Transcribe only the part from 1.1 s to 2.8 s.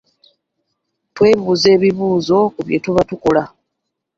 Twebuuza ebibuuzo ku bye